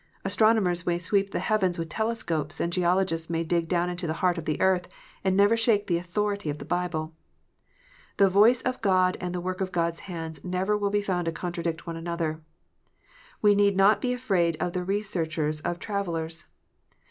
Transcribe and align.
Astronomers 0.25 0.87
may 0.87 0.97
sweep 0.97 1.29
the 1.29 1.37
heavens 1.37 1.77
with 1.77 1.87
telescopes, 1.87 2.59
and 2.59 2.73
geologists 2.73 3.29
may 3.29 3.43
dig 3.43 3.67
down 3.67 3.87
into 3.87 4.07
the 4.07 4.15
heart 4.25 4.39
of 4.39 4.45
the 4.45 4.59
earth, 4.59 4.87
and 5.23 5.37
never 5.37 5.55
shake 5.55 5.85
the 5.85 5.99
authority 5.99 6.49
of 6.49 6.57
the 6.57 6.65
Bible:" 6.65 7.13
The 8.17 8.27
voice 8.27 8.63
of 8.63 8.81
God 8.81 9.15
and 9.21 9.31
the 9.35 9.39
work 9.39 9.61
of 9.61 9.71
God 9.71 9.93
s 9.93 9.99
hands 9.99 10.43
never 10.43 10.75
will 10.75 10.89
be 10.89 11.03
found 11.03 11.25
to 11.25 11.31
contradict 11.31 11.85
one 11.85 11.97
another." 11.97 12.41
We 13.43 13.53
need 13.53 13.77
not 13.77 14.01
be 14.01 14.11
afraid 14.11 14.57
of 14.59 14.73
the 14.73 14.83
researches 14.83 15.61
of 15.61 15.77
travellers. 15.77 16.47